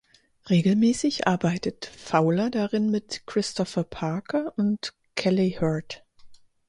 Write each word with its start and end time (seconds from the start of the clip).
Regelmäßig 0.49 1.27
arbeitet 1.27 1.85
Fowler 1.85 2.49
darin 2.49 2.89
mit 2.89 3.21
Christopher 3.27 3.83
Parker 3.83 4.51
und 4.57 4.95
Kelley 5.15 5.59
Hurt. 5.61 6.03